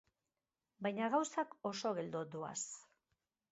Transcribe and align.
Baina 0.85 1.09
gauzak 1.17 1.53
oso 1.73 1.93
geldo 2.01 2.25
doaz. 2.37 2.59